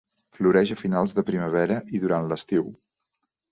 Floreix 0.37 0.71
a 0.75 0.77
finals 0.79 1.13
de 1.19 1.25
primavera 1.29 1.79
i 1.99 2.03
durant 2.07 2.33
l'estiu. 2.33 2.67